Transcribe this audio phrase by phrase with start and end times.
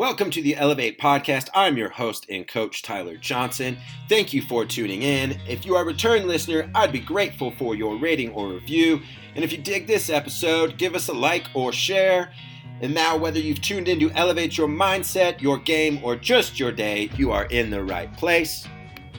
[0.00, 1.50] Welcome to the Elevate Podcast.
[1.52, 3.76] I'm your host and coach, Tyler Johnson.
[4.08, 5.38] Thank you for tuning in.
[5.46, 9.02] If you are a return listener, I'd be grateful for your rating or review.
[9.34, 12.32] And if you dig this episode, give us a like or share.
[12.80, 16.72] And now, whether you've tuned in to elevate your mindset, your game, or just your
[16.72, 18.66] day, you are in the right place.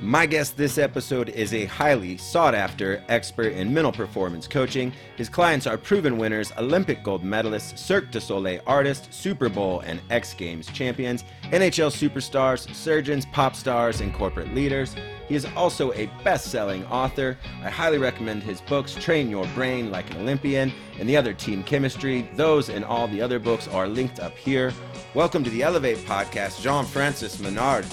[0.03, 4.91] My guest this episode is a highly sought after expert in mental performance coaching.
[5.15, 10.01] His clients are proven winners, Olympic gold medalists, Cirque du Soleil artists, Super Bowl and
[10.09, 14.95] X Games champions, NHL superstars, surgeons, pop stars, and corporate leaders.
[15.27, 17.37] He is also a best selling author.
[17.63, 21.61] I highly recommend his books, Train Your Brain Like an Olympian, and the other Team
[21.61, 22.27] Chemistry.
[22.33, 24.73] Those and all the other books are linked up here.
[25.13, 27.85] Welcome to the Elevate Podcast, Jean Francis Menard.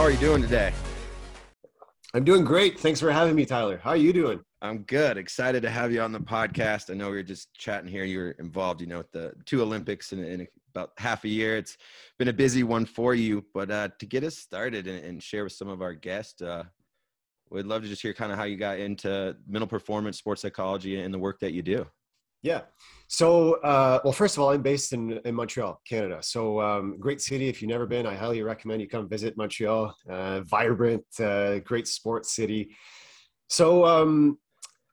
[0.00, 0.72] How are you doing today?
[2.14, 2.80] I'm doing great.
[2.80, 3.78] Thanks for having me, Tyler.
[3.84, 4.40] How are you doing?
[4.62, 5.18] I'm good.
[5.18, 6.90] Excited to have you on the podcast.
[6.90, 8.04] I know we were just chatting here.
[8.04, 11.58] You're involved, you know, with the two Olympics in, in about half a year.
[11.58, 11.76] It's
[12.18, 15.44] been a busy one for you, but uh, to get us started and, and, share
[15.44, 16.64] with some of our guests, uh,
[17.50, 20.98] we'd love to just hear kind of how you got into mental performance, sports psychology,
[20.98, 21.86] and the work that you do.
[22.42, 22.62] Yeah.
[23.08, 26.18] So, uh, well, first of all, I'm based in, in Montreal, Canada.
[26.22, 27.48] So, um, great city.
[27.48, 29.94] If you've never been, I highly recommend you come visit Montreal.
[30.08, 32.76] Uh, vibrant, uh, great sports city.
[33.48, 34.38] So, um,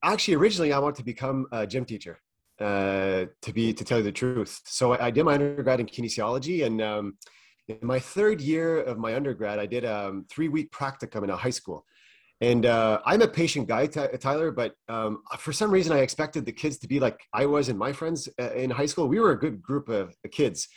[0.04, 2.20] actually, originally, I wanted to become a gym teacher.
[2.60, 5.86] Uh, to be to tell you the truth, so I, I did my undergrad in
[5.86, 7.16] kinesiology, and um,
[7.68, 11.30] in my third year of my undergrad, I did a um, three week practicum in
[11.30, 11.86] a high school.
[12.40, 16.52] And uh, I'm a patient guy, Tyler, but um, for some reason I expected the
[16.52, 19.08] kids to be like I was and my friends uh, in high school.
[19.08, 20.68] We were a good group of kids,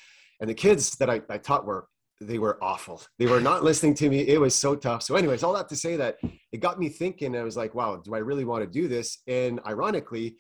[0.41, 1.87] and the kids that I, I taught were
[2.23, 3.03] they were awful.
[3.19, 4.21] They were not listening to me.
[4.21, 5.03] It was so tough.
[5.03, 6.17] So, anyways, all that to say that
[6.53, 7.37] it got me thinking.
[7.37, 9.19] I was like, wow, do I really want to do this?
[9.27, 10.37] And ironically,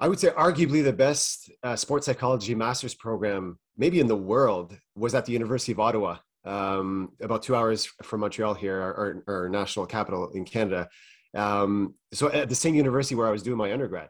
[0.00, 4.76] I would say arguably the best uh, sports psychology master's program, maybe in the world,
[4.94, 9.22] was at the University of Ottawa um, about two hours from Montreal here, our, our,
[9.26, 10.88] our national capital in Canada.
[11.34, 14.08] Um, so at the same university where I was doing my undergrad.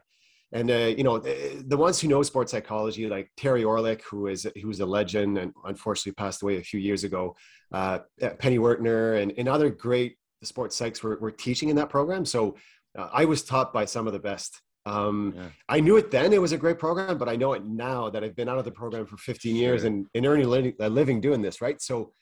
[0.51, 4.47] And uh, you know the, ones who know sports psychology, like Terry Orlick, who is
[4.61, 7.35] who was a legend and unfortunately passed away a few years ago.
[7.71, 7.99] Uh,
[8.37, 12.23] Penny Werthner and, and other great sports psychs were, were teaching in that program.
[12.23, 12.55] So
[12.95, 14.61] uh, I was taught by some of the best.
[14.85, 15.47] Um, yeah.
[15.69, 18.23] I knew it then; it was a great program, but I know it now that
[18.23, 19.87] I've been out of the program for 15 years sure.
[19.87, 21.61] and, and earning a living doing this.
[21.61, 22.13] Right, so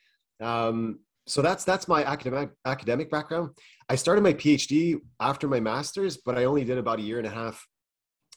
[0.41, 3.51] um, so that's that's my academic academic background.
[3.89, 7.27] I started my PhD after my master's, but I only did about a year and
[7.27, 7.65] a half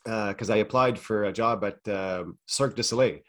[0.04, 3.20] because uh, I applied for a job at um, Cirque du Soleil,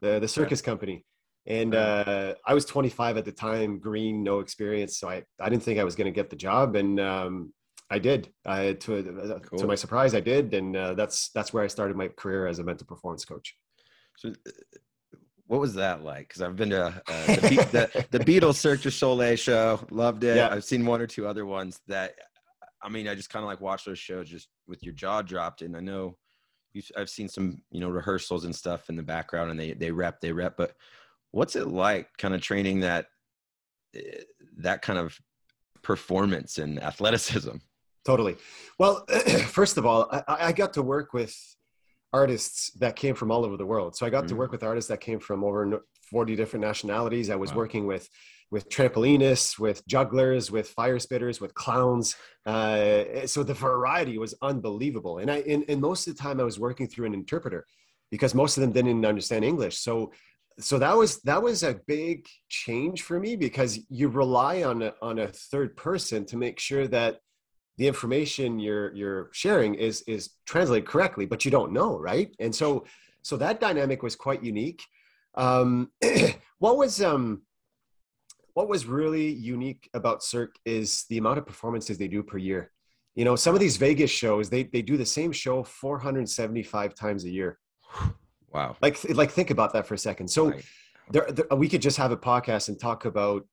[0.00, 1.04] the the circus company,
[1.46, 5.64] and uh, I was 25 at the time, green, no experience, so I I didn't
[5.64, 7.52] think I was going to get the job, and um,
[7.90, 8.32] I did.
[8.46, 9.58] I to uh, cool.
[9.58, 12.60] to my surprise, I did, and uh, that's that's where I started my career as
[12.60, 13.56] a mental performance coach.
[14.16, 14.32] So
[15.50, 16.28] what was that like?
[16.28, 17.68] Because I've been to uh, the,
[18.08, 20.36] the, the Beatles Cirque du Soleil show, loved it.
[20.36, 20.48] Yeah.
[20.48, 22.14] I've seen one or two other ones that,
[22.80, 25.62] I mean, I just kind of like watch those shows just with your jaw dropped.
[25.62, 26.16] And I know
[26.96, 30.20] I've seen some, you know, rehearsals and stuff in the background, and they they rep,
[30.20, 30.56] they rep.
[30.56, 30.76] But
[31.32, 33.06] what's it like, kind of training that
[33.96, 34.22] eh,
[34.58, 35.18] that kind of
[35.82, 37.56] performance and athleticism?
[38.04, 38.36] Totally.
[38.78, 39.04] Well,
[39.48, 41.36] first of all, I, I got to work with
[42.12, 43.96] artists that came from all over the world.
[43.96, 44.28] So I got mm-hmm.
[44.28, 47.30] to work with artists that came from over 40 different nationalities.
[47.30, 47.58] I was wow.
[47.58, 48.08] working with
[48.50, 52.16] with trampolinists, with jugglers, with fire spitters, with clowns.
[52.44, 55.18] Uh, so the variety was unbelievable.
[55.18, 57.64] And I, and, and most of the time I was working through an interpreter
[58.10, 59.78] because most of them didn't understand English.
[59.78, 60.12] So,
[60.58, 64.94] so that was, that was a big change for me because you rely on a,
[65.00, 67.20] on a third person to make sure that
[67.80, 72.28] the information you're you're sharing is is translated correctly but you don't know right?
[72.38, 72.84] And so
[73.22, 74.82] so that dynamic was quite unique.
[75.34, 75.90] Um
[76.58, 77.40] what was um
[78.52, 82.70] what was really unique about cirque is the amount of performances they do per year.
[83.14, 87.24] You know some of these vegas shows they they do the same show 475 times
[87.24, 87.58] a year.
[88.52, 88.76] Wow.
[88.82, 90.28] Like like think about that for a second.
[90.28, 90.64] So right.
[91.10, 93.46] there, there, we could just have a podcast and talk about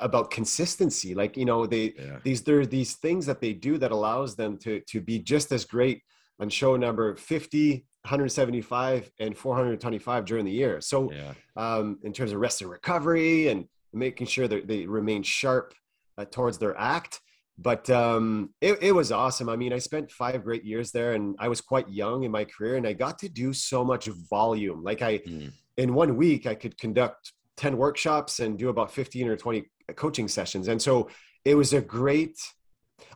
[0.00, 2.18] about consistency like you know they yeah.
[2.22, 5.50] these there are these things that they do that allows them to to be just
[5.50, 6.02] as great
[6.40, 11.32] on show number 50 175 and 425 during the year so yeah.
[11.56, 15.74] um, in terms of rest and recovery and making sure that they remain sharp
[16.16, 17.20] uh, towards their act
[17.56, 21.34] but um, it, it was awesome i mean i spent five great years there and
[21.38, 24.84] i was quite young in my career and i got to do so much volume
[24.84, 25.50] like i mm.
[25.76, 29.64] in one week i could conduct 10 workshops and do about 15 or 20
[29.96, 30.68] coaching sessions.
[30.68, 31.10] And so
[31.44, 32.38] it was a great,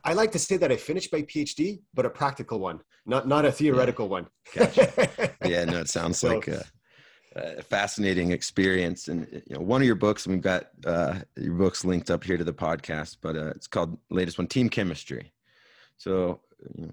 [0.04, 3.44] I like to say that I finished my PhD, but a practical one, not, not
[3.44, 4.10] a theoretical yeah.
[4.10, 4.26] one.
[4.54, 5.34] Gotcha.
[5.46, 6.64] yeah, no, it sounds so, like a,
[7.36, 9.08] a, fascinating experience.
[9.08, 12.36] And, you know, one of your books, we've got uh, your books linked up here
[12.36, 15.32] to the podcast, but uh, it's called latest one, Team Chemistry.
[15.98, 16.40] So,
[16.76, 16.92] you know,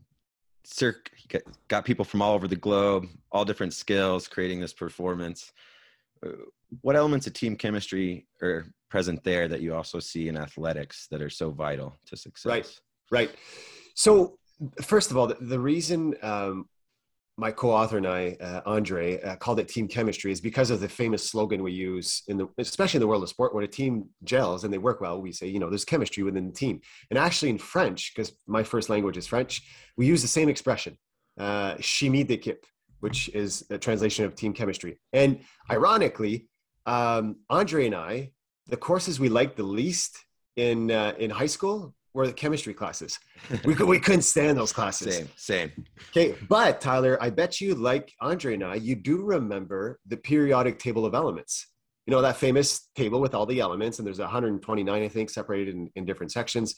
[0.66, 1.10] Cirque
[1.68, 5.51] got people from all over the globe, all different skills, creating this performance.
[6.81, 11.21] What elements of team chemistry are present there that you also see in athletics that
[11.21, 12.50] are so vital to success?
[12.50, 12.80] Right,
[13.12, 13.31] right.
[13.95, 14.38] So,
[14.81, 16.66] first of all, the, the reason um,
[17.39, 20.89] my co-author and I, uh, Andre, uh, called it team chemistry is because of the
[20.89, 24.10] famous slogan we use in the, especially in the world of sport, when a team
[24.25, 26.81] gels and they work well, we say, you know, there's chemistry within the team.
[27.10, 29.62] And actually in French, because my first language is French,
[29.95, 30.98] we use the same expression,
[31.39, 32.65] uh, chimie d'équipe,
[33.00, 35.00] which is a translation of team chemistry.
[35.13, 35.39] And
[35.72, 36.50] ironically,
[36.89, 38.31] um, Andre and I,
[38.68, 40.18] the courses we liked the least
[40.56, 43.19] in uh, in high school were the chemistry classes.
[43.63, 45.15] We, could, we couldn't stand those classes.
[45.15, 45.86] Same, same.
[46.09, 50.80] Okay, but Tyler, I bet you, like Andre and I, you do remember the periodic
[50.80, 51.68] table of elements.
[52.07, 55.75] You know, that famous table with all the elements, and there's 129, I think, separated
[55.75, 56.75] in, in different sections.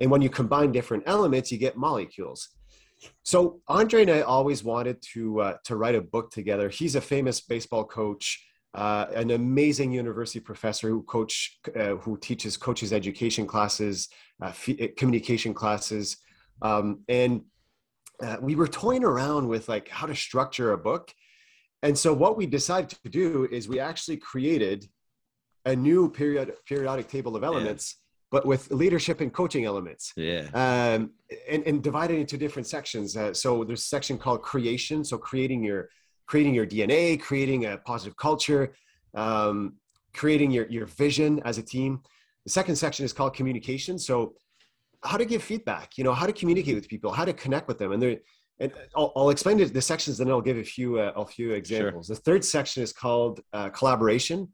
[0.00, 2.50] And when you combine different elements, you get molecules.
[3.22, 6.68] So Andre and I always wanted to uh, to write a book together.
[6.68, 8.45] He's a famous baseball coach
[8.76, 14.08] uh, an amazing university professor who coach uh, who teaches coaches education classes
[14.42, 16.18] uh, f- communication classes.
[16.60, 17.42] Um, and
[18.22, 21.12] uh, we were toying around with like how to structure a book.
[21.82, 24.86] And so what we decided to do is we actually created
[25.64, 28.02] a new period periodic table of elements yeah.
[28.30, 30.12] but with leadership and coaching elements.
[30.16, 30.48] Yeah.
[30.52, 31.12] Um,
[31.48, 33.16] and, and divided into different sections.
[33.16, 35.02] Uh, so there's a section called creation.
[35.02, 35.88] So creating your
[36.26, 38.74] creating your DNA, creating a positive culture,
[39.14, 39.74] um,
[40.14, 42.00] creating your, your vision as a team.
[42.44, 43.98] The second section is called communication.
[43.98, 44.34] So
[45.02, 47.78] how to give feedback, you know, how to communicate with people, how to connect with
[47.78, 47.92] them.
[47.92, 48.16] And there,
[48.58, 52.06] and I'll, I'll explain the sections, then I'll give a few, uh, a few examples.
[52.06, 52.16] Sure.
[52.16, 54.48] The third section is called uh, collaboration.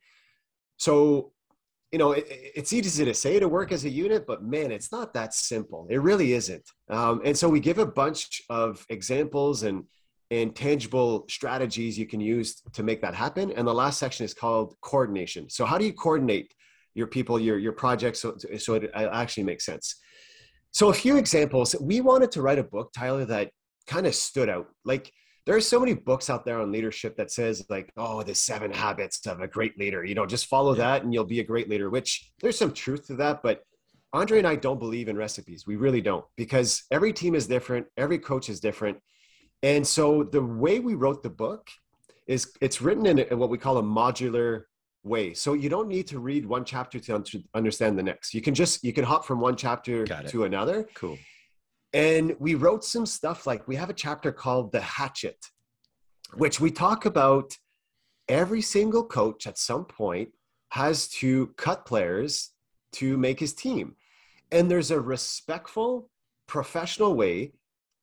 [0.78, 1.32] So,
[1.92, 4.90] you know, it, it's easy to say to work as a unit, but man, it's
[4.90, 5.86] not that simple.
[5.88, 6.68] It really isn't.
[6.88, 9.84] Um, and so we give a bunch of examples and
[10.32, 13.52] and tangible strategies you can use to make that happen.
[13.52, 15.50] And the last section is called coordination.
[15.50, 16.54] So how do you coordinate
[16.94, 19.96] your people, your, your projects so, so it actually makes sense?
[20.70, 21.76] So a few examples.
[21.78, 23.50] We wanted to write a book, Tyler, that
[23.86, 24.68] kind of stood out.
[24.86, 25.12] Like
[25.44, 28.72] there are so many books out there on leadership that says like, oh, the seven
[28.72, 30.02] habits of a great leader.
[30.02, 33.06] You know, just follow that and you'll be a great leader, which there's some truth
[33.08, 33.42] to that.
[33.42, 33.64] But
[34.14, 35.66] Andre and I don't believe in recipes.
[35.66, 37.86] We really don't because every team is different.
[37.98, 38.96] Every coach is different
[39.62, 41.68] and so the way we wrote the book
[42.26, 44.64] is it's written in, a, what we call a modular
[45.04, 45.34] way.
[45.34, 47.24] So you don't need to read one chapter to
[47.54, 48.34] understand the next.
[48.34, 50.88] You can just you can hop from one chapter to another.
[50.94, 51.18] Cool.
[51.92, 55.38] And we wrote some stuff like we have a chapter called the hatchet,
[56.34, 57.56] which we talk about
[58.28, 60.30] every single coach at some point
[60.70, 62.50] has to cut players
[62.92, 63.94] to make his team.
[64.50, 66.08] And there's a respectful,
[66.46, 67.52] professional way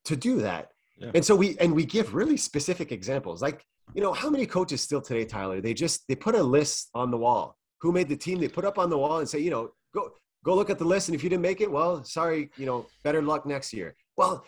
[0.05, 0.69] to do that.
[0.99, 1.11] Yeah.
[1.15, 3.41] And so we and we give really specific examples.
[3.41, 6.89] Like, you know, how many coaches still today, Tyler, they just they put a list
[6.93, 7.57] on the wall.
[7.81, 8.39] Who made the team?
[8.39, 10.11] They put up on the wall and say, you know, go
[10.43, 11.07] go look at the list.
[11.07, 13.95] And if you didn't make it, well, sorry, you know, better luck next year.
[14.17, 14.45] Well,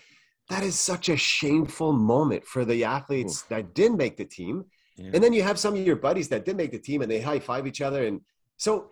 [0.49, 3.55] that is such a shameful moment for the athletes Ooh.
[3.55, 4.65] that didn't make the team.
[4.97, 5.11] Yeah.
[5.13, 7.21] And then you have some of your buddies that did make the team and they
[7.21, 8.05] high five each other.
[8.05, 8.19] And
[8.57, 8.91] so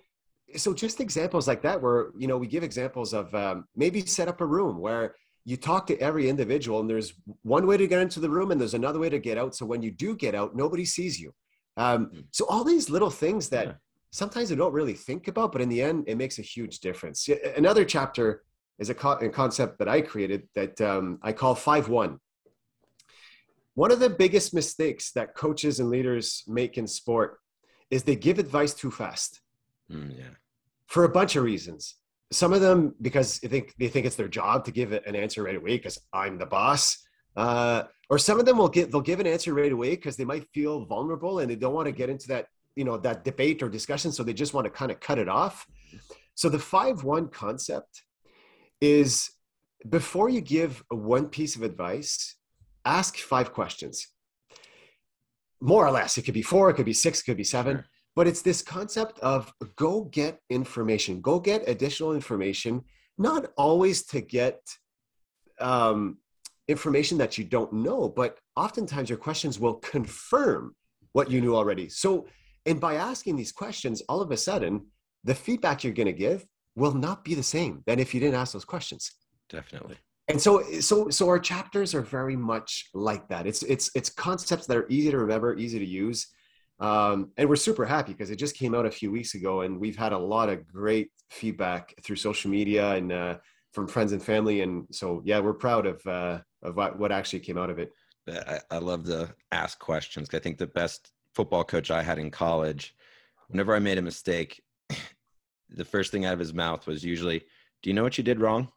[0.55, 4.27] so just examples like that where you know we give examples of um, maybe set
[4.27, 5.15] up a room where
[5.49, 8.61] you talk to every individual and there's one way to get into the room and
[8.61, 9.55] there's another way to get out.
[9.55, 11.33] So when you do get out nobody sees you.
[11.75, 12.19] Um, hmm.
[12.29, 13.73] so all these little things that yeah.
[14.11, 17.27] sometimes we don't really think about but in the end it makes a huge difference.
[17.57, 18.43] Another chapter
[18.77, 22.19] is a, co- a concept that i created that um, i call 5-1
[23.73, 23.91] one.
[23.91, 27.39] Of the biggest mistakes that coaches and leaders make in sport
[27.89, 29.41] is they give advice too fast.
[29.91, 30.35] Mm, yeah.
[30.85, 31.95] For a bunch of reasons
[32.31, 35.43] some of them because they think they think it's their job to give an answer
[35.43, 36.97] right away because I'm the boss.
[37.35, 40.25] Uh, or some of them will get they'll give an answer right away because they
[40.25, 43.63] might feel vulnerable and they don't want to get into that you know that debate
[43.63, 45.65] or discussion, so they just want to kind of cut it off.
[46.35, 48.03] So the five one concept
[48.79, 49.31] is
[49.87, 52.35] before you give one piece of advice,
[52.85, 54.07] ask five questions.
[55.61, 57.77] More or less, it could be four, it could be six, it could be seven.
[57.77, 57.85] Sure
[58.19, 62.81] but it's this concept of go get information go get additional information
[63.17, 64.59] not always to get
[65.61, 66.17] um,
[66.67, 70.75] information that you don't know but oftentimes your questions will confirm
[71.13, 72.27] what you knew already so
[72.65, 74.85] And by asking these questions, all of a sudden,
[75.23, 76.45] the feedback you're going to give
[76.75, 79.11] will not be the same than if you didn't ask those questions.
[79.49, 79.97] Definitely.
[80.27, 83.47] And so, so, so our chapters are very much like that.
[83.47, 86.27] It's, it's, it's concepts that are easy to remember, easy to use.
[86.79, 89.79] Um, and we're super happy because it just came out a few weeks ago and
[89.79, 93.37] we've had a lot of great feedback through social media and, uh,
[93.73, 94.61] from friends and family.
[94.61, 97.91] And so, yeah, we're proud of, uh, of what, what actually came out of it.
[98.29, 100.29] I, I love to ask questions.
[100.33, 102.95] I think the best football coach I had in college,
[103.47, 104.61] whenever I made a mistake,
[105.69, 107.39] the first thing out of his mouth was usually,
[107.81, 108.71] "Do you know what you did wrong?"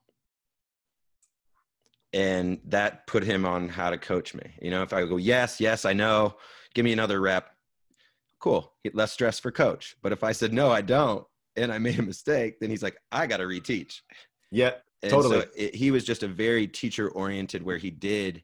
[2.12, 4.52] And that put him on how to coach me.
[4.60, 6.36] You know, if I go, "Yes, yes, I know.
[6.74, 7.51] Give me another rep."
[8.42, 9.94] Cool, less stress for coach.
[10.02, 12.98] But if I said, "No, I don't," and I made a mistake, then he's like,
[13.12, 14.00] "I got to reteach."
[14.50, 15.42] Yeah, and totally.
[15.42, 18.42] So it, he was just a very teacher oriented, where he did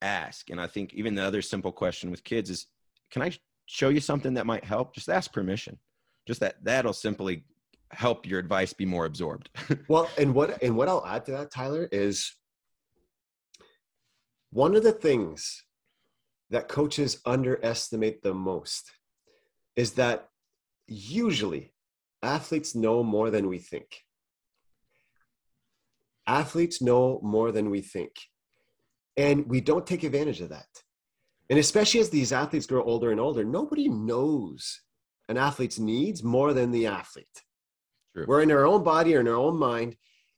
[0.00, 0.48] ask.
[0.48, 2.68] And I think even the other simple question with kids is,
[3.10, 3.32] "Can I
[3.66, 5.78] show you something that might help?" Just ask permission.
[6.26, 7.44] Just that that'll simply
[7.90, 9.50] help your advice be more absorbed.
[9.88, 12.34] well, and what and what I'll add to that, Tyler, is
[14.52, 15.64] one of the things
[16.48, 18.90] that coaches underestimate the most
[19.78, 20.28] is that
[20.88, 21.72] usually
[22.20, 24.02] athletes know more than we think.
[26.26, 28.10] Athletes know more than we think.
[29.16, 30.66] And we don't take advantage of that.
[31.48, 34.80] And especially as these athletes grow older and older, nobody knows
[35.28, 37.44] an athlete's needs more than the athlete.
[38.16, 38.24] True.
[38.26, 39.94] We're in our own body or in our own mind.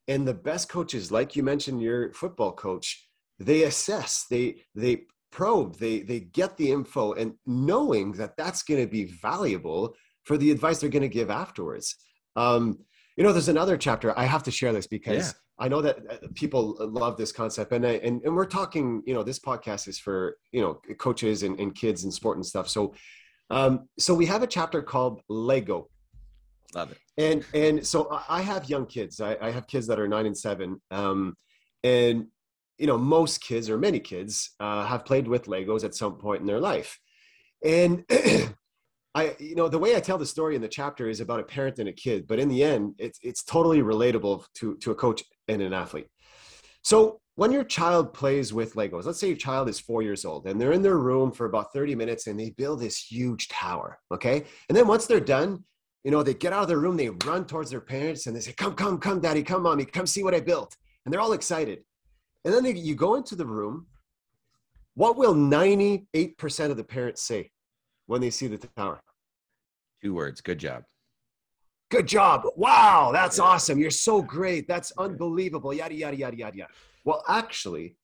[0.06, 5.76] And the best coaches, like you mentioned, your football coach, they assess, they they probe,
[5.76, 9.94] they they get the info, and knowing that that's going to be valuable
[10.24, 11.96] for the advice they're going to give afterwards.
[12.36, 12.78] Um,
[13.16, 14.16] you know, there's another chapter.
[14.18, 15.64] I have to share this because yeah.
[15.64, 19.02] I know that uh, people love this concept, and I, and and we're talking.
[19.06, 22.46] You know, this podcast is for you know coaches and, and kids and sport and
[22.46, 22.68] stuff.
[22.68, 22.94] So,
[23.50, 25.88] um, so we have a chapter called Lego
[26.74, 26.98] Love it.
[27.18, 29.20] And and so I have young kids.
[29.20, 30.80] I, I have kids that are nine and seven.
[30.90, 31.36] Um,
[31.82, 32.26] and
[32.80, 36.40] you know, most kids or many kids uh, have played with Legos at some point
[36.40, 36.98] in their life.
[37.62, 38.04] And
[39.14, 41.44] I, you know, the way I tell the story in the chapter is about a
[41.44, 44.94] parent and a kid, but in the end, it's it's totally relatable to to a
[44.94, 46.06] coach and an athlete.
[46.82, 50.46] So when your child plays with Legos, let's say your child is four years old
[50.46, 53.98] and they're in their room for about 30 minutes and they build this huge tower.
[54.12, 54.44] Okay.
[54.68, 55.64] And then once they're done,
[56.04, 58.40] you know, they get out of their room, they run towards their parents and they
[58.40, 60.76] say, Come, come, come, daddy, come, mommy, come see what I built.
[61.04, 61.80] And they're all excited.
[62.44, 63.86] And then you go into the room.
[64.94, 67.50] What will 98% of the parents say
[68.06, 69.00] when they see the tower?
[70.02, 70.40] Two words.
[70.40, 70.84] Good job.
[71.90, 72.42] Good job.
[72.56, 73.78] Wow, that's awesome.
[73.78, 74.68] You're so great.
[74.68, 75.74] That's unbelievable.
[75.74, 76.72] Yada, yada, yada, yada, yada.
[77.04, 77.96] Well, actually,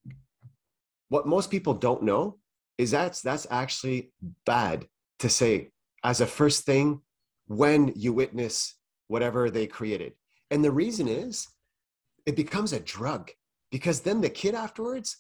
[1.09, 2.39] what most people don't know
[2.79, 4.13] is that's that's actually
[4.45, 4.87] bad
[5.21, 5.71] to say
[6.05, 7.01] as a first thing
[7.47, 8.75] when you witness
[9.09, 10.15] whatever they created.
[10.51, 11.47] And the reason is
[12.27, 13.31] it becomes a drug
[13.77, 15.19] because then the kid afterwards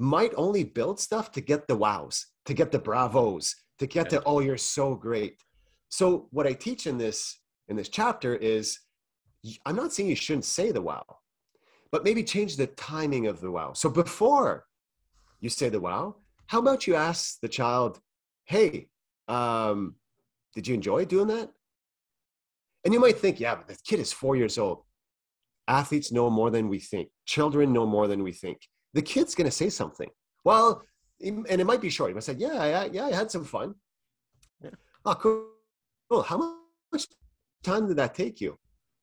[0.00, 4.20] might only build stuff to get the wows, to get the bravos, to get the
[4.26, 5.36] oh you're so great.
[5.90, 8.80] So what I teach in this in this chapter is
[9.64, 11.04] I'm not saying you shouldn't say the wow,
[11.92, 13.74] but maybe change the timing of the wow.
[13.74, 14.64] So before
[15.38, 16.16] you say the wow,
[16.48, 18.00] how about you ask the child,
[18.44, 18.88] "Hey,
[19.28, 19.94] um,
[20.56, 21.48] did you enjoy doing that?
[22.84, 24.82] And you might think, yeah, but the kid is four years old.
[25.68, 27.08] Athletes know more than we think.
[27.26, 28.58] Children know more than we think.
[28.92, 30.10] The kid's going to say something.
[30.44, 30.82] Well,
[31.20, 32.10] and it might be short.
[32.10, 33.74] He might say, yeah, I, yeah, I had some fun.
[34.62, 34.70] Yeah.
[35.04, 35.46] Oh, cool.
[36.10, 36.22] cool.
[36.22, 36.56] How
[36.92, 37.06] much
[37.62, 38.58] time did that take you?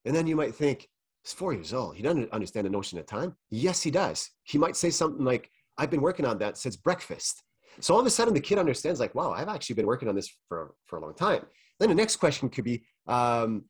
[0.05, 0.87] And then you might think,
[1.23, 1.95] he's four years old.
[1.95, 3.35] He doesn't understand the notion of time.
[3.49, 4.29] Yes, he does.
[4.43, 7.43] He might say something like, I've been working on that since breakfast.
[7.79, 10.15] So all of a sudden, the kid understands, like, wow, I've actually been working on
[10.15, 11.45] this for, for a long time.
[11.79, 13.63] Then the next question could be, um,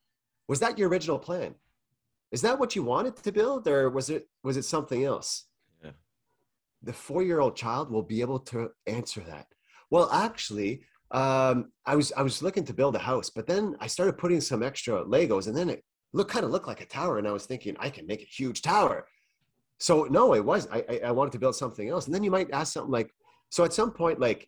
[0.47, 1.55] was that your original plan?
[2.31, 5.45] Is that what you wanted to build, or was it was it something else?
[5.83, 5.91] Yeah.
[6.83, 9.47] The four-year-old child will be able to answer that.
[9.89, 13.87] Well, actually, um, I was I was looking to build a house, but then I
[13.87, 15.83] started putting some extra Legos, and then it
[16.13, 18.25] looked kind of looked like a tower, and I was thinking I can make a
[18.25, 19.05] huge tower.
[19.77, 22.51] So no, it was I, I wanted to build something else, and then you might
[22.51, 23.11] ask something like,
[23.49, 24.47] so at some point, like,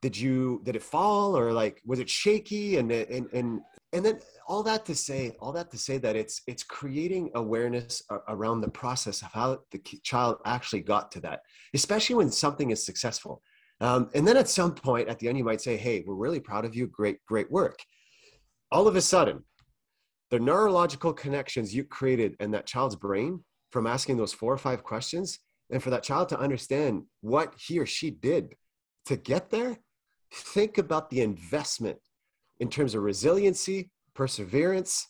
[0.00, 3.60] did you did it fall or like was it shaky and and and
[3.92, 8.02] and then all that to say all that to say that it's it's creating awareness
[8.28, 11.40] around the process of how the child actually got to that
[11.74, 13.42] especially when something is successful.
[13.80, 16.40] Um, and then at some point at the end you might say hey we're really
[16.40, 16.86] proud of you.
[16.86, 17.78] Great great work.
[18.70, 19.44] All of a sudden
[20.30, 24.82] the neurological connections you created in that child's brain from asking those four or five
[24.82, 25.38] questions
[25.70, 28.54] and for that child to understand what he or she did
[29.06, 29.78] to get there
[30.32, 31.98] think about the investment
[32.60, 35.06] in terms of resiliency, perseverance,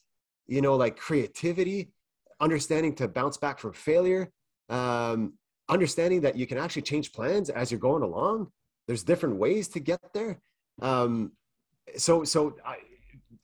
[0.46, 1.92] you know, like creativity,
[2.40, 4.30] understanding to bounce back from failure,
[4.68, 5.34] um,
[5.68, 8.50] understanding that you can actually change plans as you're going along.
[8.86, 10.40] There's different ways to get there.
[10.80, 11.32] Um,
[11.96, 12.78] so, so I,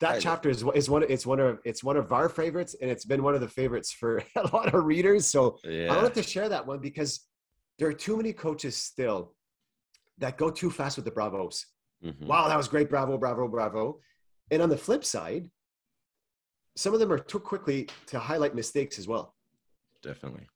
[0.00, 1.04] that chapter is, is one.
[1.08, 3.92] It's one of it's one of our favorites, and it's been one of the favorites
[3.92, 5.26] for a lot of readers.
[5.26, 5.92] So yeah.
[5.92, 7.20] I wanted to share that one because
[7.78, 9.34] there are too many coaches still
[10.18, 11.66] that go too fast with the bravos.
[12.04, 12.26] Mm-hmm.
[12.26, 12.90] Wow, that was great!
[12.90, 14.00] Bravo, bravo, bravo.
[14.50, 15.50] And on the flip side,
[16.76, 19.34] some of them are too quickly to highlight mistakes as well.
[20.02, 20.46] Definitely.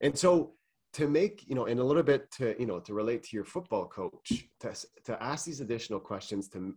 [0.00, 0.54] And so
[0.94, 3.44] to make, you know, and a little bit to, you know, to relate to your
[3.44, 6.74] football coach, to, to ask these additional questions to,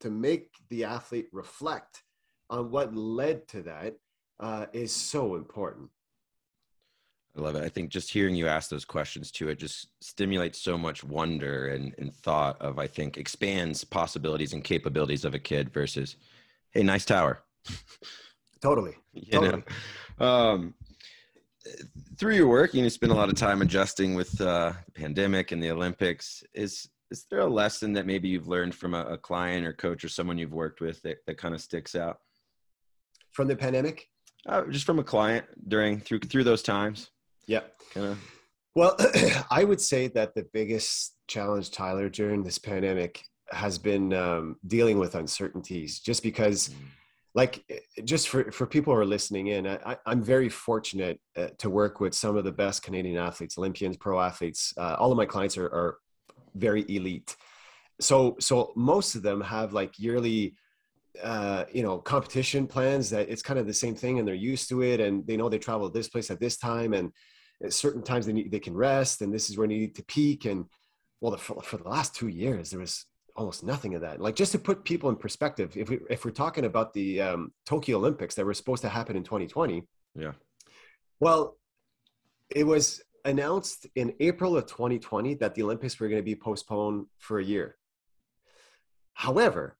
[0.00, 2.02] to make the athlete reflect
[2.50, 3.94] on what led to that
[4.40, 5.88] uh, is so important.
[7.36, 7.64] I love it.
[7.64, 11.68] I think just hearing you ask those questions too, it just stimulates so much wonder
[11.68, 16.16] and, and thought of, I think, expands possibilities and capabilities of a kid versus,
[16.72, 17.42] hey, nice tower.
[18.60, 18.94] totally.
[19.14, 19.62] You totally.
[20.18, 20.74] know, um,
[22.18, 25.52] through your work, you know, spend a lot of time adjusting with uh, the pandemic
[25.52, 26.42] and the Olympics.
[26.54, 30.02] Is is there a lesson that maybe you've learned from a, a client or coach
[30.02, 32.20] or someone you've worked with that, that kind of sticks out
[33.32, 34.08] from the pandemic?
[34.46, 37.10] Uh, just from a client during through through those times.
[37.46, 37.62] Yeah.
[37.92, 38.18] Kind of.
[38.74, 38.96] Well,
[39.50, 44.98] I would say that the biggest challenge, Tyler, during this pandemic has been um, dealing
[44.98, 46.00] with uncertainties.
[46.00, 46.68] Just because.
[46.68, 46.76] Mm
[47.34, 47.64] like
[48.04, 52.00] just for, for people who are listening in I, am very fortunate uh, to work
[52.00, 55.56] with some of the best canadian athletes olympians pro athletes uh, all of my clients
[55.56, 55.98] are, are
[56.54, 57.36] very elite
[58.00, 60.54] so so most of them have like yearly
[61.22, 64.68] uh, you know competition plans that it's kind of the same thing and they're used
[64.68, 67.12] to it and they know they travel this place at this time and
[67.62, 70.04] at certain times they need they can rest and this is where they need to
[70.04, 70.66] peak and
[71.20, 74.20] well the, for, for the last two years there was almost nothing of that.
[74.20, 77.52] Like just to put people in perspective, if we if we're talking about the um,
[77.66, 79.82] Tokyo Olympics that were supposed to happen in 2020,
[80.14, 80.32] yeah.
[81.20, 81.56] Well,
[82.50, 87.06] it was announced in April of 2020 that the Olympics were going to be postponed
[87.18, 87.76] for a year.
[89.14, 89.76] However,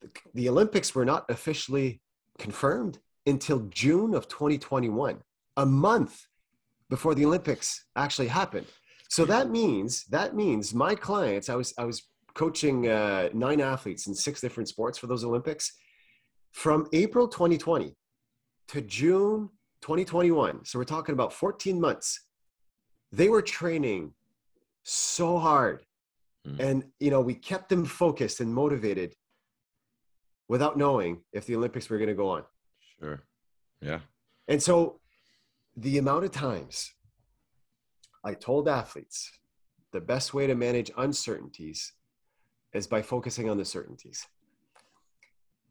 [0.00, 2.00] the, the Olympics were not officially
[2.38, 5.18] confirmed until June of 2021,
[5.56, 6.26] a month
[6.92, 8.66] before the Olympics actually happened.
[9.08, 11.48] So that means that means my clients.
[11.48, 11.98] I was I was
[12.34, 15.72] coaching uh, nine athletes in six different sports for those Olympics.
[16.50, 17.96] From April 2020
[18.68, 19.48] to June
[19.80, 22.08] 2021, so we're talking about 14 months,
[23.10, 24.12] they were training
[24.82, 25.80] so hard.
[26.46, 26.60] Mm.
[26.60, 29.14] And, you know, we kept them focused and motivated
[30.48, 32.42] without knowing if the Olympics were going to go on.
[32.98, 33.22] Sure.
[33.80, 34.00] Yeah.
[34.48, 35.00] And so
[35.76, 36.92] the amount of times
[38.24, 39.30] I told athletes
[39.92, 41.92] the best way to manage uncertainties
[42.72, 44.26] is by focusing on the certainties.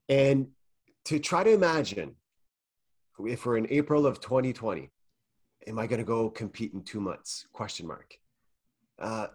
[0.10, 0.48] And
[1.06, 2.16] to try to imagine
[3.26, 4.90] if we're in April of 2020,
[5.68, 7.48] am I going to go compete in two months?
[7.54, 8.14] Question mark.
[9.00, 9.28] Uh,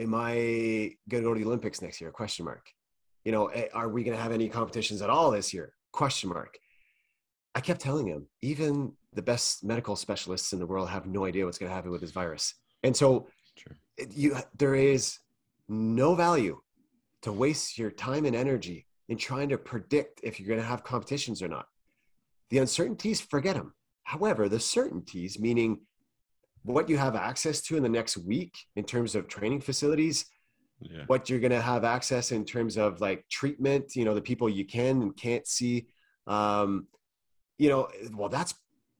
[0.00, 2.10] am I going to go to the Olympics next year?
[2.10, 2.66] Question mark.
[3.24, 5.74] You know, eh, are we going to have any competitions at all this year?
[5.92, 6.58] Question mark.
[7.54, 11.44] I kept telling him, even the best medical specialists in the world have no idea
[11.44, 12.54] what's going to happen with this virus.
[12.82, 13.28] And so,
[13.96, 15.18] it, you there is
[15.68, 16.60] no value
[17.22, 20.82] to waste your time and energy in trying to predict if you're going to have
[20.82, 21.66] competitions or not.
[22.50, 23.74] The uncertainties, forget them.
[24.04, 25.80] However, the certainties, meaning
[26.64, 30.26] what you have access to in the next week in terms of training facilities,
[30.80, 31.04] yeah.
[31.06, 34.48] what you're going to have access in terms of like treatment, you know, the people
[34.48, 35.86] you can and can't see,
[36.26, 36.86] um,
[37.58, 38.54] you know, well, that's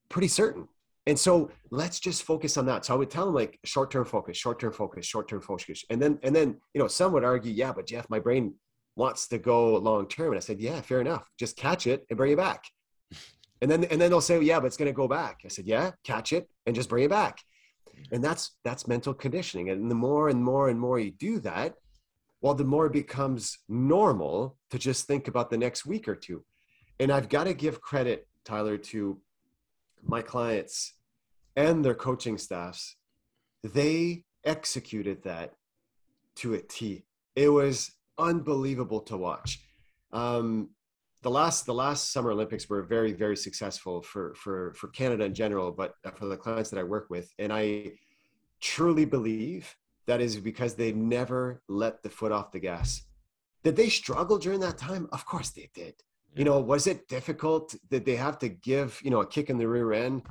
[0.08, 0.68] pretty certain.
[1.06, 2.84] And so let's just focus on that.
[2.84, 5.84] So I would tell them like short-term focus, short-term focus, short-term focus.
[5.90, 8.54] And then, and then, you know, some would argue, yeah, but Jeff, my brain
[8.94, 10.28] wants to go long-term.
[10.28, 11.28] And I said, yeah, fair enough.
[11.38, 12.64] Just catch it and bring it back.
[13.60, 15.40] And then, and then they'll say, yeah, but it's going to go back.
[15.44, 17.38] I said, yeah, catch it and just bring it back.
[18.12, 19.70] And that's, that's mental conditioning.
[19.70, 21.74] And the more and more and more you do that,
[22.40, 26.44] well, the more it becomes normal to just think about the next week or two.
[26.98, 29.18] And I've got to give credit, Tyler, to
[30.02, 30.94] my clients
[31.56, 32.96] and their coaching staffs,
[33.62, 35.54] they executed that
[36.36, 37.04] to a T.
[37.36, 39.60] It was unbelievable to watch.
[40.12, 40.70] Um,
[41.22, 45.34] the last the last Summer Olympics were very very successful for for for Canada in
[45.34, 47.92] general, but for the clients that I work with, and I
[48.60, 49.74] truly believe
[50.06, 53.02] that is because they never let the foot off the gas.
[53.62, 55.08] Did they struggle during that time?
[55.12, 55.94] Of course they did
[56.34, 59.58] you know was it difficult did they have to give you know a kick in
[59.58, 60.22] the rear end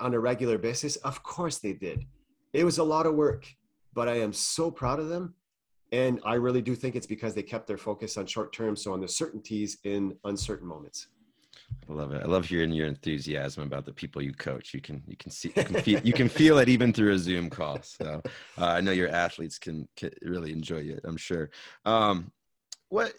[0.00, 2.04] on a regular basis of course they did
[2.52, 3.46] it was a lot of work
[3.92, 5.34] but i am so proud of them
[5.94, 8.92] And I really do think it's because they kept their focus on short term, so
[8.92, 11.06] on the certainties in uncertain moments.
[11.88, 12.22] I love it.
[12.22, 14.74] I love hearing your enthusiasm about the people you coach.
[14.74, 17.18] You can you can see you can feel you can feel it even through a
[17.18, 17.78] Zoom call.
[17.82, 18.20] So
[18.58, 21.00] uh, I know your athletes can, can, really enjoy it.
[21.04, 21.50] I'm sure.
[21.84, 22.32] Um,
[22.88, 23.12] what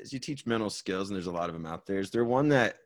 [0.00, 1.98] as you teach mental skills, and there's a lot of them out there.
[1.98, 2.76] Is there one that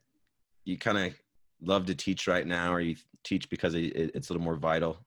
[0.64, 1.14] you kind of
[1.60, 4.98] love to teach right now, or you teach because it's a little more vital?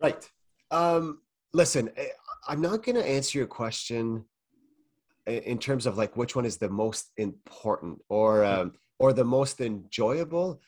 [0.00, 0.28] Right.
[0.70, 1.20] Um,
[1.52, 2.06] listen, eh,
[2.48, 4.24] I'm not going to answer your question
[5.26, 9.60] in terms of like which one is the most important or um, or the most
[9.60, 10.60] enjoyable.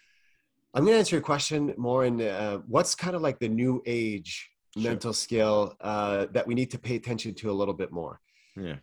[0.74, 3.82] I'm going to answer your question more in uh, what's kind of like the new
[3.84, 4.90] age sure.
[4.90, 8.20] mental skill uh, that we need to pay attention to a little bit more.
[8.56, 8.76] Yeah.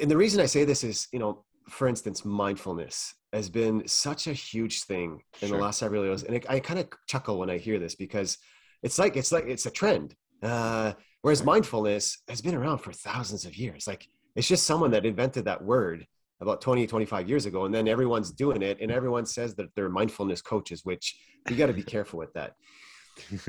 [0.00, 4.26] And the reason I say this is, you know, for instance, mindfulness has been such
[4.26, 5.58] a huge thing in sure.
[5.58, 8.38] the last several years, and it, I kind of chuckle when I hear this because
[8.82, 10.14] it's like it's like it's a trend.
[10.42, 13.86] Uh, whereas mindfulness has been around for thousands of years.
[13.86, 16.06] Like it's just someone that invented that word
[16.40, 19.88] about 20 25 years ago and then everyone's doing it and everyone says that they're
[19.88, 22.54] mindfulness coaches which you got to be careful with that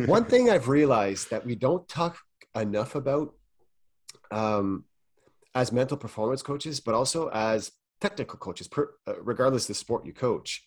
[0.08, 2.18] one thing i've realized that we don't talk
[2.56, 3.34] enough about
[4.32, 4.86] um,
[5.56, 10.14] as mental performance coaches but also as technical coaches per, uh, regardless the sport you
[10.14, 10.64] coach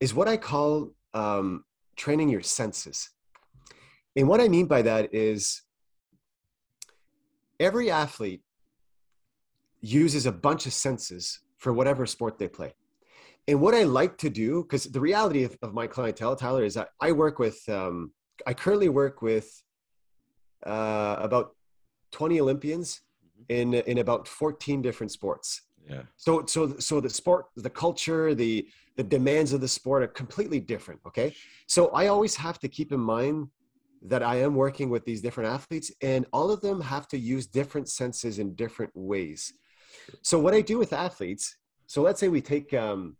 [0.00, 1.64] is what i call um,
[1.96, 3.10] training your senses
[4.16, 5.62] and what i mean by that is
[7.60, 8.42] every athlete
[9.80, 12.72] uses a bunch of senses for whatever sport they play.
[13.48, 16.74] And what I like to do, because the reality of, of, my clientele, Tyler, is
[16.74, 18.12] that I work with, um,
[18.46, 19.48] I currently work with
[20.64, 21.56] uh, about
[22.12, 23.00] 20 Olympians.
[23.48, 25.62] In, in about 14 different sports.
[25.88, 26.02] Yeah.
[26.16, 30.60] So, so, so the sport, the culture, the, the demands of the sport are completely
[30.60, 31.00] different.
[31.06, 31.34] Okay.
[31.66, 33.48] So I always have to keep in mind
[34.04, 37.46] that I am working with these different athletes and all of them have to use
[37.46, 39.52] different senses in different ways.
[40.22, 43.16] So what I do with athletes, so let's say we take, um,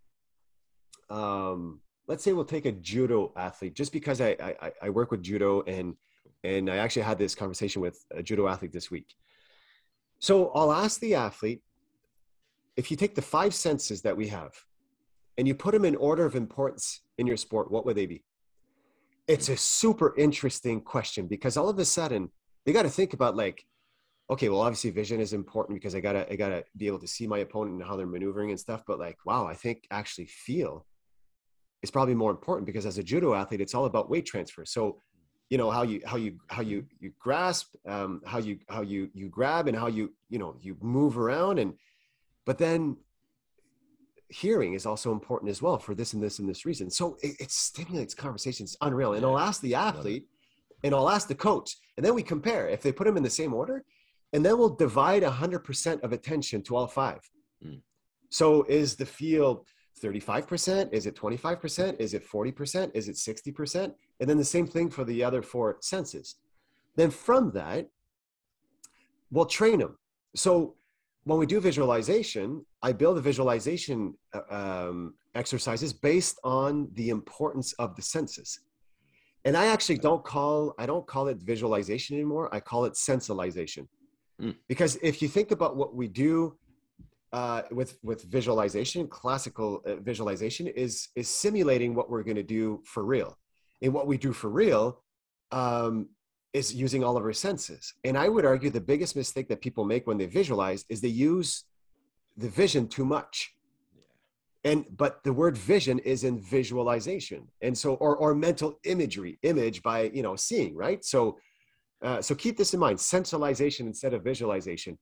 [1.09, 5.23] um, let's say we'll take a judo athlete, just because I, I, I work with
[5.23, 5.95] judo and,
[6.43, 9.15] and I actually had this conversation with a judo athlete this week.
[10.23, 11.63] So I'll ask the athlete,
[12.77, 14.53] if you take the five senses that we have
[15.37, 18.23] and you put them in order of importance in your sport, what would they be?
[19.27, 22.31] It's a super interesting question because all of a sudden
[22.65, 23.65] they got to think about like,
[24.31, 27.27] okay, well, obviously vision is important because I gotta I gotta be able to see
[27.27, 28.85] my opponent and how they're maneuvering and stuff.
[28.87, 30.87] But like, wow, I think actually feel
[31.83, 34.65] is probably more important because as a judo athlete, it's all about weight transfer.
[34.65, 35.01] So,
[35.51, 39.11] you know how you how you how you you grasp, um, how you how you
[39.15, 41.75] you grab, and how you you know you move around, and
[42.45, 42.97] but then
[44.29, 46.91] hearing is also important as well for this and this and this reason.
[46.91, 49.13] So it, it stimulates conversations, unreal.
[49.13, 50.27] And I'll ask the athlete,
[50.83, 53.29] and I'll ask the coach, and then we compare if they put them in the
[53.29, 53.85] same order
[54.33, 57.21] and then we'll divide 100% of attention to all five.
[57.65, 57.81] Mm.
[58.31, 59.67] So is the field
[60.01, 60.93] 35%?
[60.93, 62.01] Is it 25%?
[62.01, 62.91] Is it 40%?
[62.95, 63.95] Is it 60%?
[64.21, 66.37] And then the same thing for the other four senses.
[66.97, 67.89] Then from that,
[69.31, 69.99] we'll train them.
[70.35, 70.77] So
[71.25, 77.73] when we do visualization, I build the visualization uh, um, exercises based on the importance
[77.75, 78.61] of the senses.
[79.45, 82.49] And I actually don't call I don't call it visualization anymore.
[82.55, 83.89] I call it sensitization.
[84.41, 84.57] Mm.
[84.69, 86.57] Because if you think about what we do
[87.33, 92.83] uh, with with visualization, classical uh, visualization is is simulating what we're going to do
[92.85, 93.39] for real.
[93.81, 95.03] And what we do for real
[95.51, 96.09] um,
[96.53, 97.95] is using all of our senses.
[98.05, 101.09] And I would argue the biggest mistake that people make when they visualize is they
[101.09, 101.65] use
[102.37, 103.55] the vision too much.
[104.65, 109.83] And but the word vision is in visualization, and so or or mental imagery, image
[109.83, 111.05] by you know seeing, right?
[111.05, 111.39] So
[112.03, 114.99] uh, so keep this in mind, sensitization instead of visualization.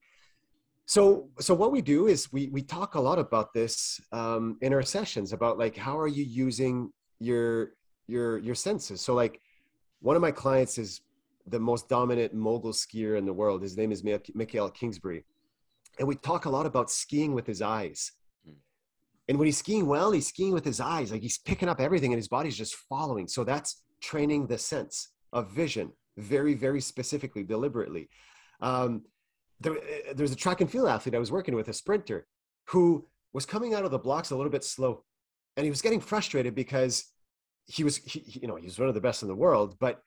[0.91, 4.73] So, so what we do is we, we talk a lot about this um, in
[4.73, 7.75] our sessions about like, how are you using your,
[8.09, 9.01] your, your senses?
[9.01, 9.41] So like
[10.01, 11.01] one of my clients is
[11.47, 13.63] the most dominant mogul skier in the world.
[13.63, 15.25] His name is Mikael Kingsbury.
[16.01, 18.11] And we talk a lot about skiing with his eyes.
[18.45, 18.55] Hmm.
[19.29, 21.13] And when he's skiing well, he's skiing with his eyes.
[21.13, 23.29] Like he's picking up everything and his body's just following.
[23.29, 28.09] So that's training the sense of vision very, very specifically, deliberately.
[28.61, 29.05] Um,
[29.61, 32.27] there, eh, there's a track and field athlete I was working with, a sprinter,
[32.69, 35.05] who was coming out of the blocks a little bit slow,
[35.57, 37.05] and he was getting frustrated because
[37.67, 40.03] he was, he, you know, he was one of the best in the world, but,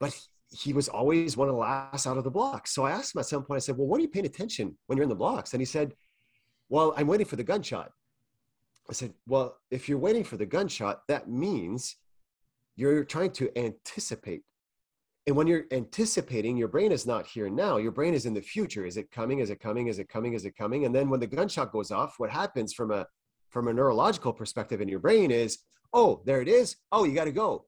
[0.00, 0.18] but
[0.50, 2.74] he was always one of the last out of the blocks.
[2.74, 4.76] So I asked him at some point, I said, "Well, what are you paying attention
[4.86, 5.94] when you're in the blocks?" And he said,
[6.68, 7.90] "Well, I'm waiting for the gunshot."
[8.90, 11.96] I said, "Well, if you're waiting for the gunshot, that means
[12.76, 14.42] you're trying to anticipate
[15.26, 17.76] and when you're anticipating, your brain is not here now.
[17.76, 18.84] Your brain is in the future.
[18.84, 19.38] Is it coming?
[19.38, 19.86] Is it coming?
[19.86, 20.34] Is it coming?
[20.34, 20.84] Is it coming?
[20.84, 23.06] And then when the gunshot goes off, what happens from a
[23.50, 25.58] from a neurological perspective in your brain is,
[25.92, 26.76] oh, there it is.
[26.90, 27.66] Oh, you got to go.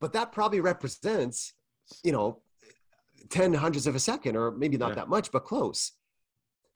[0.00, 1.52] But that probably represents,
[2.04, 2.42] you know,
[3.28, 4.94] 10 hundreds of a second, or maybe not yeah.
[4.94, 5.92] that much, but close.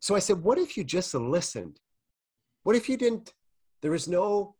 [0.00, 1.78] So I said, what if you just listened?
[2.64, 3.32] What if you didn't,
[3.82, 4.56] there was no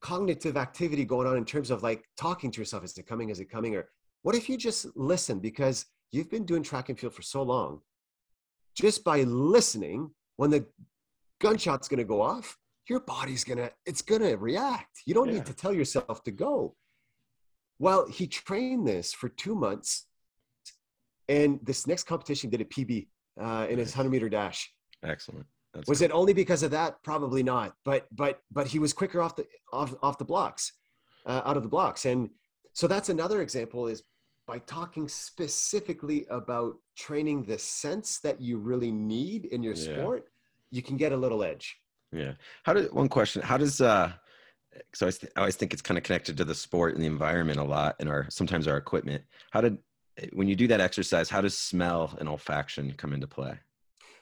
[0.00, 3.30] cognitive activity going on in terms of like talking to yourself, is it coming?
[3.30, 3.74] Is it coming?
[3.74, 3.88] Or
[4.26, 7.78] what if you just listen because you've been doing track and field for so long?
[8.74, 10.66] Just by listening, when the
[11.40, 12.58] gunshot's going to go off,
[12.90, 15.02] your body's going to, it's going to react.
[15.06, 15.34] You don't yeah.
[15.34, 16.74] need to tell yourself to go.
[17.78, 20.08] Well, he trained this for two months.
[21.28, 23.06] And this next competition did a PB
[23.40, 24.68] uh, in his 100 meter dash.
[25.04, 25.46] Excellent.
[25.72, 27.00] That's was it only because of that?
[27.04, 27.74] Probably not.
[27.84, 30.72] But but but he was quicker off the off off the blocks,
[31.26, 32.30] uh, out of the blocks, and
[32.72, 33.86] so that's another example.
[33.86, 34.02] Is
[34.46, 39.94] by talking specifically about training the sense that you really need in your yeah.
[39.94, 40.28] sport,
[40.70, 41.78] you can get a little edge.
[42.12, 42.32] Yeah.
[42.62, 43.42] How did one question?
[43.42, 44.12] How does uh?
[44.94, 47.06] So I, th- I always think it's kind of connected to the sport and the
[47.06, 49.24] environment a lot, and our sometimes our equipment.
[49.50, 49.78] How did
[50.32, 51.28] when you do that exercise?
[51.28, 53.58] How does smell and olfaction come into play?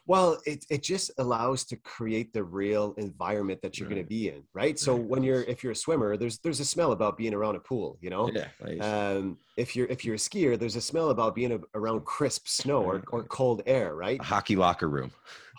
[0.07, 3.95] Well, it, it just allows to create the real environment that you're right.
[3.95, 4.79] going to be in, right?
[4.79, 7.61] So when you're if you're a swimmer, there's there's a smell about being around a
[7.61, 8.31] pool, you know.
[8.31, 8.49] Yeah.
[8.81, 12.47] Um, if you're if you're a skier, there's a smell about being a, around crisp
[12.49, 14.21] snow or, or cold air, right?
[14.21, 15.11] A hockey locker room.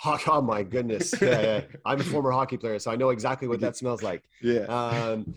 [0.06, 1.14] Oh, oh my goodness!
[1.20, 1.62] Yeah, yeah.
[1.86, 4.24] I'm a former hockey player, so I know exactly what that smells like.
[4.44, 4.66] Yeah.
[4.66, 5.34] Um,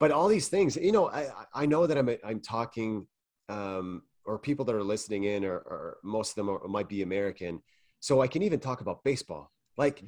[0.00, 3.06] but all these things, you know, I I know that I'm I'm talking,
[3.48, 7.02] um, or people that are listening in, or, or most of them are, might be
[7.02, 7.62] American
[8.00, 9.50] so I can even talk about baseball.
[9.76, 10.04] Like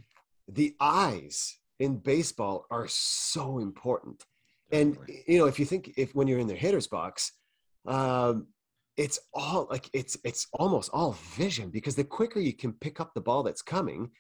[0.48, 4.24] the eyes in baseball are so important.
[4.70, 5.14] Definitely.
[5.14, 7.33] And you know, if you think if when you're in the hitter's box,
[7.87, 8.46] um,
[8.96, 13.14] it's all like it's it's almost all vision because the quicker you can pick up
[13.14, 14.11] the ball that's coming,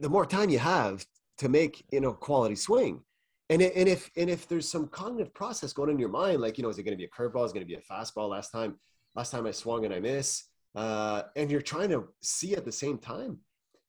[0.00, 1.04] the more time you have
[1.38, 3.02] to make you know quality swing.
[3.50, 6.62] And, and if and if there's some cognitive process going in your mind, like you
[6.62, 7.44] know, is it going to be a curveball?
[7.44, 8.28] Is it going to be a fastball?
[8.28, 8.78] Last time,
[9.14, 10.44] last time I swung and I miss
[10.74, 13.38] uh, and you're trying to see at the same time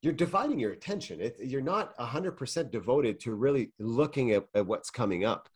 [0.02, 1.20] you're dividing your attention.
[1.20, 5.50] It, you're not 100% devoted to really looking at, at what's coming up.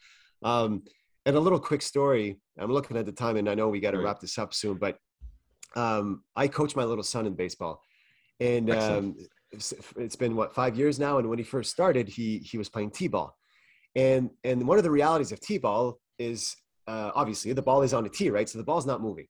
[0.43, 0.83] Um,
[1.25, 3.91] and a little quick story i'm looking at the time and i know we got
[3.91, 4.07] to right.
[4.07, 4.97] wrap this up soon but
[5.77, 7.81] um, i coach my little son in baseball.
[8.39, 9.15] And um,
[9.51, 11.17] it's, it's been what five years now?
[11.17, 13.35] And when he first started he he was playing t-ball.
[13.95, 16.55] And and one of the realities of t-ball is
[16.87, 18.49] uh, obviously the ball is on a tee right?
[18.49, 19.27] So the ball's not moving.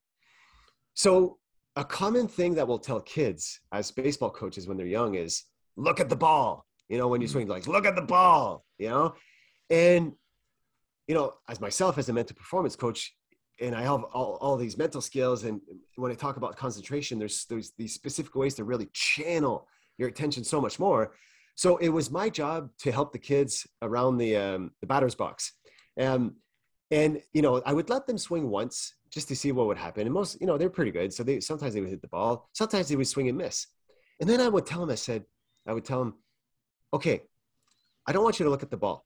[0.96, 1.38] So
[1.76, 5.44] a common thing that we'll tell kids as baseball coaches when they're young is
[5.76, 6.66] look at the ball.
[6.90, 7.32] You know, when you mm.
[7.32, 8.66] swing, like look at the ball.
[8.78, 9.16] You know,
[9.70, 10.14] and
[11.08, 13.16] you know, as myself as a mental performance coach,
[13.60, 15.44] and I have all, all these mental skills.
[15.44, 15.62] And
[15.96, 20.44] when I talk about concentration, there's there's these specific ways to really channel your attention
[20.44, 21.14] so much more.
[21.56, 25.54] So it was my job to help the kids around the um, the batter's box,
[26.00, 26.36] um,
[26.92, 30.08] and you know, I would let them swing once just to see what would happen.
[30.08, 31.14] And most, you know, they're pretty good.
[31.14, 33.68] So they sometimes they would hit the ball, sometimes they would swing and miss.
[34.20, 35.24] And then I would tell them, I said,
[35.68, 36.16] I would tell them,
[36.94, 37.22] okay,
[38.08, 39.06] I don't want you to look at the ball.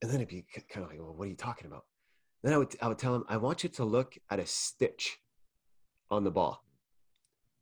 [0.00, 1.84] And then it'd be kind of like, well, what are you talking about?
[2.42, 5.18] Then I would I would tell them, I want you to look at a stitch
[6.10, 6.62] on the ball.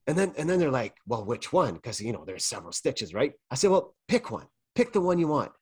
[0.07, 1.75] And then and then they're like, well, which one?
[1.75, 3.33] Because you know, there's several stitches, right?
[3.51, 4.47] I said, well, pick one.
[4.75, 5.53] Pick the one you want.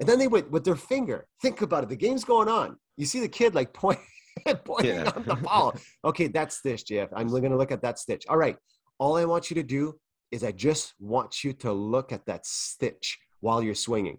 [0.00, 1.90] And then they would with their finger, think about it.
[1.90, 2.78] The game's going on.
[2.96, 4.00] You see the kid like point
[4.64, 5.12] pointing yeah.
[5.14, 5.74] on the ball.
[6.04, 7.08] Okay, that stitch, Jeff.
[7.14, 8.24] I'm going to look at that stitch.
[8.28, 8.56] All right.
[8.98, 9.94] All I want you to do
[10.30, 14.18] is I just want you to look at that stitch while you're swinging.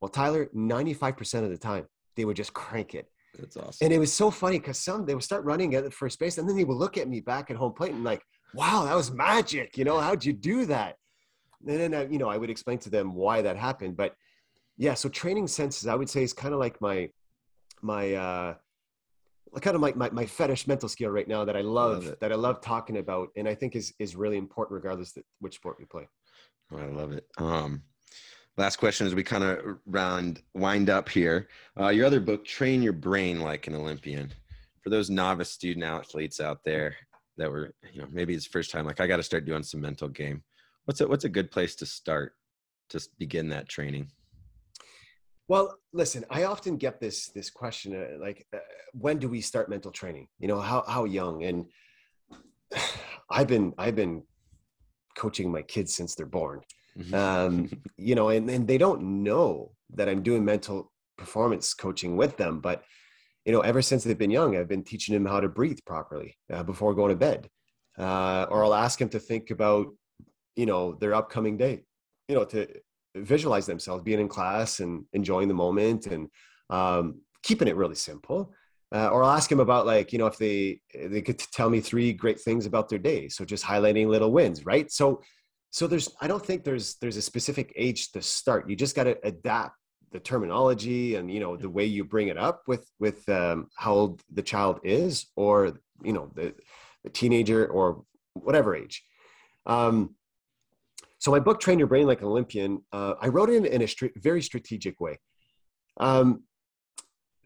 [0.00, 3.08] Well, Tyler, 95% of the time, they would just crank it.
[3.38, 3.84] That's awesome.
[3.84, 6.36] And it was so funny because some they would start running at the first base
[6.36, 8.22] and then they would look at me back at home plate and like,
[8.54, 9.78] wow, that was magic.
[9.78, 10.96] You know, how'd you do that?
[11.66, 13.96] And then, I, you know, I would explain to them why that happened.
[13.96, 14.14] But
[14.76, 17.08] yeah, so training senses, I would say, is kind of like my,
[17.80, 18.54] my, uh,
[19.60, 22.32] kind of like my, my fetish mental skill right now that I love, love that
[22.32, 25.76] I love talking about and I think is is really important regardless of which sport
[25.78, 26.08] you play.
[26.72, 27.26] Oh, I love it.
[27.36, 27.82] Um,
[28.56, 31.48] last question as we kind of round wind up here.
[31.78, 34.32] Uh, your other book, Train Your Brain Like an Olympian.
[34.82, 36.96] For those novice student athletes out there
[37.36, 39.80] that were, you know, maybe it's first time, like I got to start doing some
[39.80, 40.42] mental game.
[40.86, 42.34] What's a, what's a good place to start
[42.90, 44.08] to begin that training?
[45.48, 48.58] Well, listen, I often get this this question uh, like, uh,
[48.92, 50.28] when do we start mental training?
[50.38, 51.44] You know, how how young?
[51.44, 51.66] And
[53.30, 54.22] I've been I've been
[55.16, 56.60] coaching my kids since they're born.
[56.98, 57.14] Mm-hmm.
[57.14, 62.36] Um, you know, and, and they don't know that I'm doing mental performance coaching with
[62.36, 62.84] them, but
[63.44, 66.36] you know, ever since they've been young, I've been teaching them how to breathe properly
[66.52, 67.48] uh, before going to bed.
[67.98, 69.86] Uh, or I'll ask them to think about,
[70.56, 71.84] you know, their upcoming day,
[72.28, 72.68] you know, to
[73.14, 76.28] visualize themselves being in class and enjoying the moment and
[76.70, 78.52] um, keeping it really simple.
[78.94, 81.80] Uh, or I'll ask them about like, you know, if they they could tell me
[81.80, 83.28] three great things about their day.
[83.28, 84.90] So just highlighting little wins, right?
[84.90, 85.22] So
[85.70, 88.68] so there's I don't think there's there's a specific age to start.
[88.68, 89.76] You just got to adapt
[90.12, 93.92] the terminology and you know the way you bring it up with with um, how
[93.92, 96.54] old the child is or you know the,
[97.02, 99.02] the teenager or whatever age
[99.66, 100.14] um,
[101.22, 102.82] so my book train your brain like an olympian.
[102.92, 105.20] Uh, i wrote it in, a stri- very strategic way.
[105.98, 106.42] Um,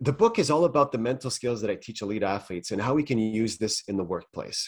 [0.01, 2.95] the book is all about the mental skills that i teach elite athletes and how
[2.95, 4.61] we can use this in the workplace.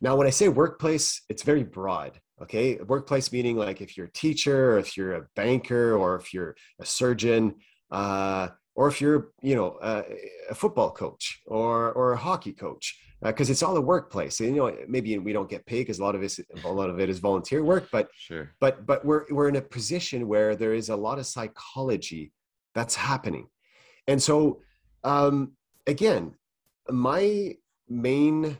[0.00, 2.78] Now when i say workplace it's very broad okay?
[2.94, 6.56] Workplace meaning like if you're a teacher or if you're a banker or if you're
[6.80, 7.54] a surgeon
[7.92, 10.02] uh, or if you're you know a,
[10.50, 14.54] a football coach or or a hockey coach because uh, it's all a workplace and,
[14.54, 16.98] you know maybe we don't get paid because a lot of it a lot of
[16.98, 18.50] it is volunteer work but sure.
[18.60, 22.32] but but we're we're in a position where there is a lot of psychology
[22.74, 23.46] that's happening.
[24.08, 24.60] And so
[25.04, 25.52] um
[25.86, 26.34] again
[26.88, 27.54] my
[27.88, 28.58] main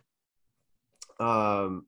[1.19, 1.87] um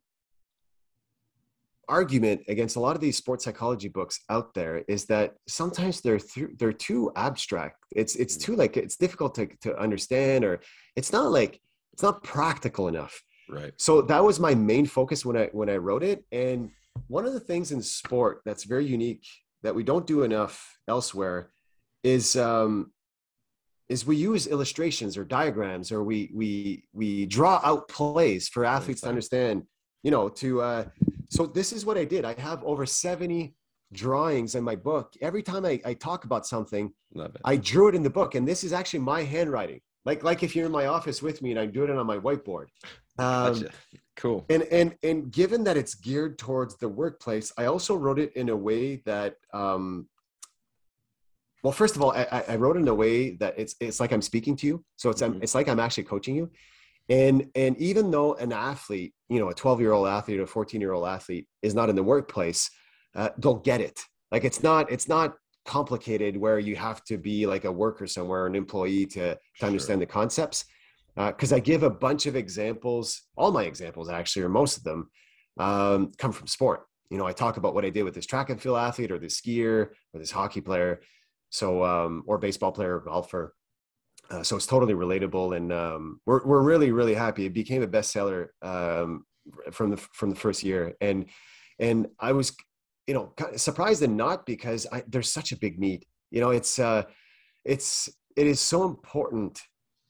[1.88, 6.18] argument against a lot of these sports psychology books out there is that sometimes they're
[6.18, 7.76] th- they're too abstract.
[7.94, 10.60] It's it's too like it's difficult to to understand or
[10.96, 11.60] it's not like
[11.94, 13.22] it's not practical enough.
[13.48, 13.72] Right.
[13.76, 16.70] So that was my main focus when I when I wrote it and
[17.08, 19.26] one of the things in sport that's very unique
[19.62, 21.50] that we don't do enough elsewhere
[22.02, 22.90] is um
[23.88, 29.02] is we use illustrations or diagrams or we we we draw out plays for athletes
[29.02, 29.62] to understand
[30.02, 30.84] you know to uh
[31.28, 32.24] so this is what I did.
[32.24, 33.54] I have over 70
[33.92, 35.14] drawings in my book.
[35.20, 36.92] Every time I, I talk about something,
[37.44, 38.34] I drew it in the book.
[38.34, 39.80] And this is actually my handwriting.
[40.04, 42.18] Like, like if you're in my office with me and I'm doing it on my
[42.18, 42.66] whiteboard.
[43.18, 43.70] Um, gotcha.
[44.16, 44.44] Cool.
[44.50, 48.48] And, and, and given that it's geared towards the workplace, I also wrote it in
[48.48, 50.08] a way that, um,
[51.62, 54.22] well, first of all, I, I wrote in a way that it's, it's like I'm
[54.22, 54.84] speaking to you.
[54.96, 55.42] So it's, mm-hmm.
[55.42, 56.50] it's like I'm actually coaching you
[57.08, 60.46] and and even though an athlete you know a 12 year old athlete or a
[60.46, 62.70] 14 year old athlete is not in the workplace
[63.14, 64.00] uh, they'll get it
[64.32, 65.34] like it's not it's not
[65.64, 70.00] complicated where you have to be like a worker somewhere an employee to to understand
[70.00, 70.64] the concepts.
[71.16, 74.82] Because uh, i give a bunch of examples all my examples actually or most of
[74.82, 75.08] them
[75.58, 76.86] um, come from sport.
[77.10, 79.18] You know i talk about what i did with this track and field athlete or
[79.18, 81.00] this skier or this hockey player
[81.54, 83.54] so um, or baseball player or golfer.
[84.30, 87.46] Uh, so it's totally relatable, and um, we're we're really really happy.
[87.46, 89.24] It became a bestseller um,
[89.70, 91.26] from the from the first year, and
[91.78, 92.56] and I was
[93.06, 96.04] you know surprised and not because I, there's such a big need.
[96.30, 97.04] You know, it's uh,
[97.64, 99.60] it's it is so important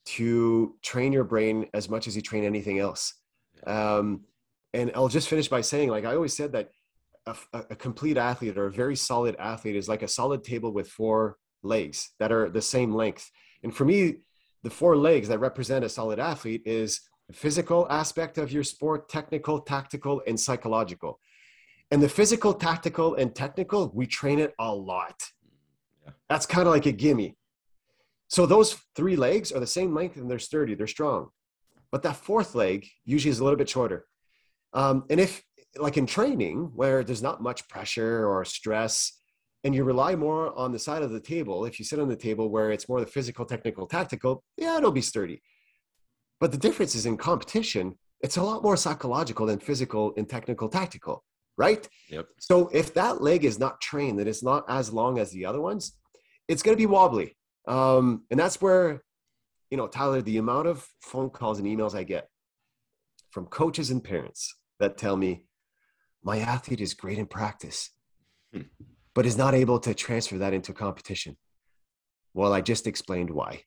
[0.07, 3.15] to train your brain as much as you train anything else.
[3.67, 4.25] Um,
[4.73, 6.71] and I'll just finish by saying, like I always said, that
[7.27, 10.89] a, a complete athlete or a very solid athlete is like a solid table with
[10.89, 13.31] four legs that are the same length
[13.65, 14.17] and for me,
[14.63, 19.09] the four legs that represent a solid athlete is the physical aspect of your sport,
[19.09, 21.19] technical, tactical, and psychological.
[21.91, 25.23] And the physical, tactical, and technical, we train it a lot.
[26.05, 26.13] Yeah.
[26.29, 27.37] That's kind of like a gimme.
[28.29, 31.29] So those three legs are the same length and they're sturdy, they're strong.
[31.93, 34.07] But that fourth leg usually is a little bit shorter.
[34.73, 35.43] Um, and if,
[35.77, 39.21] like in training, where there's not much pressure or stress,
[39.63, 42.17] and you rely more on the side of the table, if you sit on the
[42.17, 45.43] table where it's more the physical, technical, tactical, yeah, it'll be sturdy.
[46.41, 50.69] But the difference is in competition, it's a lot more psychological than physical and technical,
[50.69, 51.25] tactical,
[51.57, 51.89] right?
[52.11, 52.27] Yep.
[52.39, 55.61] So if that leg is not trained, that it's not as long as the other
[55.61, 55.97] ones,
[56.49, 57.37] it's going to be wobbly.
[57.67, 59.03] Um, and that's where,
[59.71, 62.29] you know, Tyler, the amount of phone calls and emails I get
[63.31, 65.45] from coaches and parents that tell me,
[66.23, 67.91] my athlete is great in practice.
[68.53, 68.63] Hmm
[69.15, 71.37] but is not able to transfer that into competition.
[72.35, 73.63] Well, I just explained why.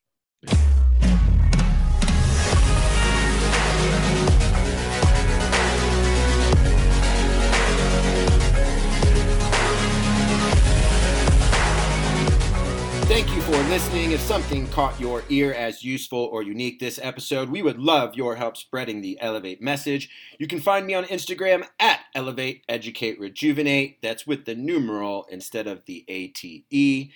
[13.18, 14.12] Thank you for listening.
[14.12, 18.36] If something caught your ear as useful or unique this episode, we would love your
[18.36, 20.08] help spreading the Elevate message.
[20.38, 24.00] You can find me on Instagram at Elevate Educate Rejuvenate.
[24.02, 27.10] That's with the numeral instead of the ATE.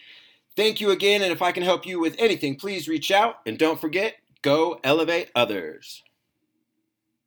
[0.57, 3.36] Thank you again, and if I can help you with anything, please reach out.
[3.46, 6.03] And don't forget, go elevate others.